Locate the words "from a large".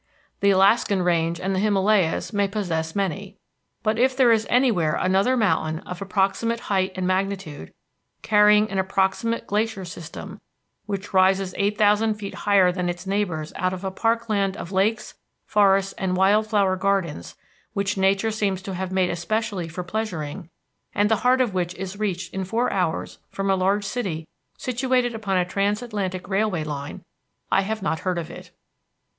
23.29-23.85